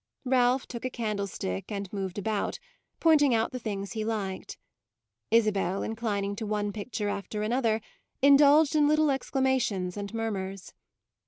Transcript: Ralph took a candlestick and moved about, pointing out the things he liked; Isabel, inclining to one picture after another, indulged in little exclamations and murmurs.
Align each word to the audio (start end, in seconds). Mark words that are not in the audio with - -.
Ralph 0.25 0.65
took 0.67 0.83
a 0.83 0.89
candlestick 0.89 1.71
and 1.71 1.93
moved 1.93 2.17
about, 2.17 2.57
pointing 2.99 3.35
out 3.35 3.51
the 3.51 3.59
things 3.59 3.91
he 3.91 4.03
liked; 4.03 4.57
Isabel, 5.29 5.83
inclining 5.83 6.35
to 6.37 6.47
one 6.47 6.73
picture 6.73 7.07
after 7.09 7.43
another, 7.43 7.81
indulged 8.19 8.75
in 8.75 8.87
little 8.87 9.11
exclamations 9.11 9.97
and 9.97 10.11
murmurs. 10.11 10.73